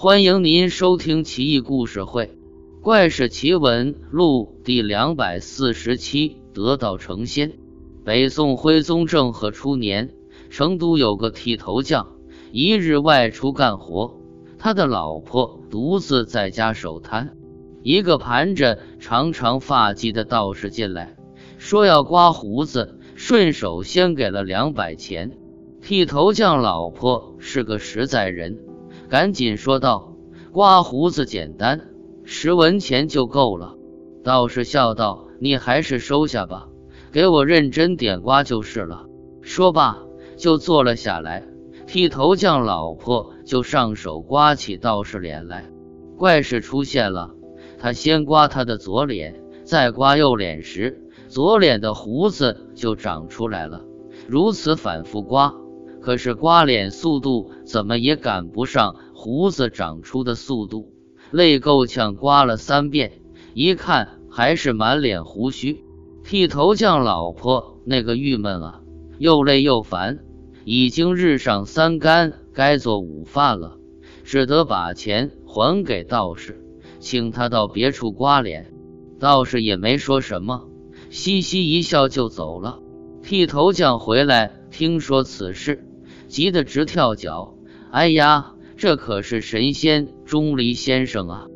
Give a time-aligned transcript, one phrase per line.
[0.00, 2.26] 欢迎您收听《奇异故事会·
[2.82, 6.36] 怪事奇闻录》第两百四十七。
[6.54, 7.58] 得道成仙。
[8.04, 10.14] 北宋徽宗政和初年，
[10.50, 12.12] 成都有个剃头匠，
[12.52, 14.20] 一日外出干活，
[14.56, 17.36] 他的老婆独自在家守摊。
[17.82, 21.16] 一个盘着长长发髻的道士进来，
[21.58, 25.36] 说要刮胡子，顺手先给了两百钱。
[25.82, 28.60] 剃头匠老婆是个实在人。
[29.08, 30.12] 赶紧说道
[30.52, 31.88] ：“刮胡子简单，
[32.24, 33.74] 十文钱就够了。”
[34.22, 36.68] 道士笑道：“你还是收下吧，
[37.10, 39.06] 给我认真点刮就是了。”
[39.40, 39.98] 说罢
[40.36, 41.44] 就坐了下来。
[41.86, 45.70] 剃头匠老婆就上手刮起道士脸来。
[46.18, 47.30] 怪事出现了，
[47.78, 53.84] 他先刮他的左脸，再刮右脸时，左脸的胡子就长出来了。
[54.26, 55.54] 如此反复刮。
[56.00, 60.92] 可是刮脸速度怎么也赶不上胡子长出的速度，
[61.30, 63.20] 累够呛刮了三遍，
[63.54, 65.84] 一看还是满脸胡须。
[66.24, 68.80] 剃头匠老婆那个郁闷啊，
[69.18, 70.18] 又累又烦，
[70.64, 73.78] 已经日上三竿，该做午饭了，
[74.24, 76.62] 只得把钱还给道士，
[77.00, 78.72] 请他到别处刮脸。
[79.18, 80.68] 道士也没说什么，
[81.10, 82.78] 嘻嘻一笑就走了。
[83.22, 85.87] 剃头匠回来听说此事。
[86.28, 87.56] 急得直跳脚！
[87.90, 91.46] 哎呀，这可是神仙钟离先生啊！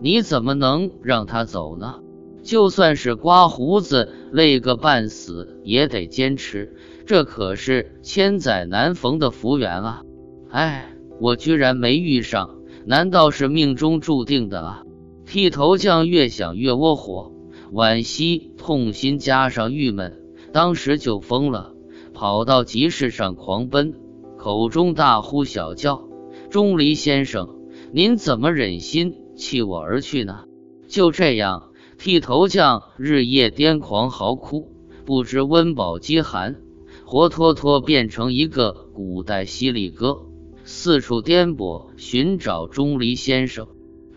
[0.00, 2.00] 你怎么能让他走呢？
[2.42, 6.74] 就算是刮胡子累个半死，也得坚持。
[7.04, 10.02] 这可是千载难逢的福缘啊！
[10.48, 14.82] 哎，我居然没遇上，难道是命中注定的啊？
[15.26, 17.32] 剃头匠越想越窝火，
[17.72, 20.18] 惋惜、痛心加上郁闷，
[20.52, 21.74] 当时就疯了，
[22.14, 23.94] 跑到集市上狂奔。
[24.40, 26.08] 口中大呼小叫
[26.48, 27.56] ：“钟离先生，
[27.92, 30.44] 您怎么忍心弃我而去呢？”
[30.88, 34.72] 就这样，剃头匠日夜癫狂嚎哭，
[35.04, 36.56] 不知温饱饥寒，
[37.04, 40.22] 活脱脱变成一个古代犀利哥，
[40.64, 43.68] 四处颠簸寻找钟离先生。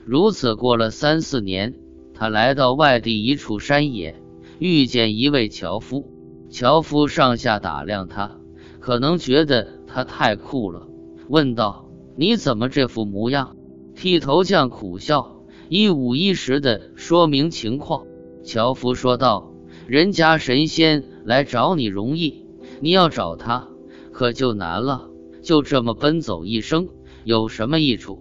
[0.05, 1.75] 如此过了三四年，
[2.13, 4.16] 他来到外地一处山野，
[4.57, 6.09] 遇见一位樵夫。
[6.50, 8.38] 樵夫上下打量他，
[8.79, 9.82] 可能觉得。
[9.93, 10.87] 他太酷了，
[11.29, 11.87] 问道
[12.17, 13.55] ：“你怎么这副模样？”
[13.93, 18.07] 剃头匠苦笑，一五一十的说明情况。
[18.41, 19.53] 樵夫说道
[19.85, 22.43] ：“人家神仙来找你容易，
[22.81, 23.67] 你要找他
[24.11, 25.11] 可就难了。
[25.43, 26.89] 就这么奔走一生，
[27.23, 28.17] 有什么益处？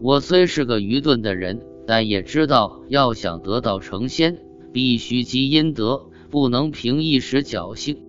[0.00, 4.38] 我虽是个愚钝的人，但也知道，要想得道成仙，
[4.72, 8.04] 必须积阴德，不能凭一时侥幸。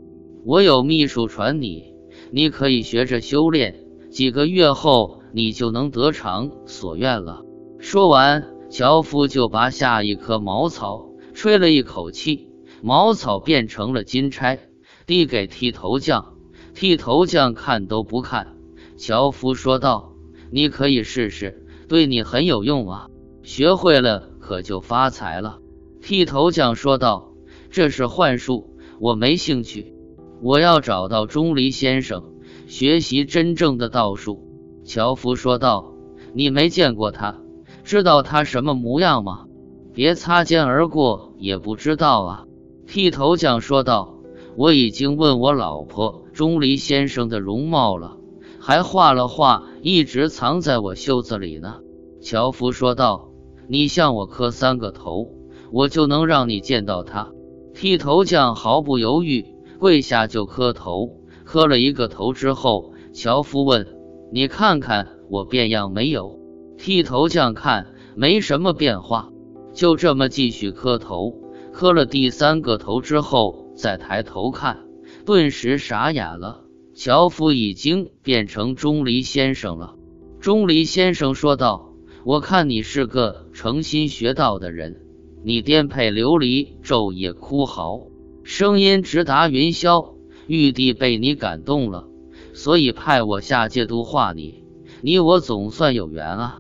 [0.45, 1.85] 我有秘术传你。”
[2.31, 7.44] 你可以学着修炼，几个月后你就能得偿所愿了。
[7.79, 12.50] 说完，樵夫就拔下一棵茅草，吹了一口气，
[12.81, 14.59] 茅草变成了金钗，
[15.06, 16.35] 递给剃头匠。
[16.75, 18.56] 剃头匠看都不看，
[18.95, 20.13] 樵夫说道
[20.51, 23.07] ：“你可以试试，对你很有用啊。
[23.44, 25.59] 学会了可就发财了。”
[26.01, 27.34] 剃头匠说道
[27.72, 29.94] ：“这是幻术，我没兴趣。”
[30.41, 32.23] 我要找到钟离先生，
[32.67, 34.47] 学习真正的道术。”
[34.83, 35.94] 樵夫说道。
[36.33, 37.41] “你没见过他，
[37.83, 39.45] 知道他什么模样吗？
[39.94, 42.45] 别擦肩而过，也不知道啊。”
[42.85, 44.16] 剃头匠说道。
[44.55, 48.17] “我已经问我老婆钟离先生的容貌了，
[48.59, 51.77] 还画了画，一直藏在我袖子里呢。”
[52.21, 53.29] 樵夫说道。
[53.67, 55.27] “你向我磕三个头，
[55.71, 57.31] 我就能让你见到他。”
[57.73, 59.45] 剃头匠毫不犹豫。
[59.79, 63.88] 跪下就磕头，磕了一个头之后，樵夫问
[64.31, 66.38] ：“你看看我变样没有？”
[66.78, 69.31] 剃头匠看没什么变化，
[69.73, 71.34] 就这么继续磕头。
[71.72, 74.84] 磕了第三个头之后，再抬头看，
[75.25, 76.66] 顿时傻眼了。
[76.94, 79.95] 樵夫已经变成钟离先生了。
[80.41, 81.94] 钟离先生说道
[82.25, 85.01] ：“我看你是个诚心学道的人，
[85.45, 88.07] 你颠沛流离，昼夜哭嚎。”
[88.50, 90.16] 声音直达云霄，
[90.48, 92.07] 玉帝被你感动了，
[92.56, 94.63] 所以派我下界度化你。
[95.04, 96.57] 你我总算有缘啊！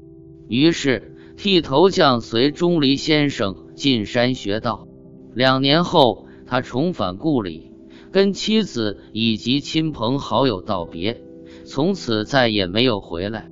[0.47, 4.87] 于是剃头匠随钟离先生进山学道。
[5.33, 7.71] 两年后，他重返故里，
[8.11, 11.23] 跟妻子以及亲朋好友道别，
[11.65, 13.49] 从此再也没有回来。